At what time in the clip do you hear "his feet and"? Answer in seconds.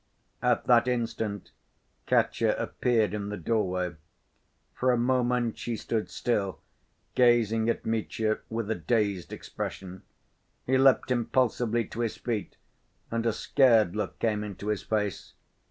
11.99-13.27